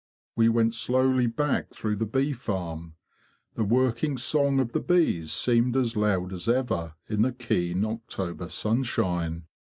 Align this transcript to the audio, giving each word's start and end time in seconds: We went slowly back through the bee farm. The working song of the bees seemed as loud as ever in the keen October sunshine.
We 0.35 0.49
went 0.49 0.73
slowly 0.73 1.27
back 1.27 1.69
through 1.75 1.97
the 1.97 2.07
bee 2.07 2.33
farm. 2.33 2.95
The 3.53 3.63
working 3.63 4.17
song 4.17 4.59
of 4.59 4.71
the 4.71 4.79
bees 4.79 5.31
seemed 5.31 5.77
as 5.77 5.95
loud 5.95 6.33
as 6.33 6.49
ever 6.49 6.95
in 7.07 7.21
the 7.21 7.31
keen 7.33 7.85
October 7.85 8.49
sunshine. 8.49 9.43